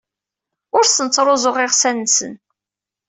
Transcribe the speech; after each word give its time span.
Ur 0.77 0.83
asen-ttruẓuɣ 0.85 1.57
iɣsan-nsen. 1.65 2.33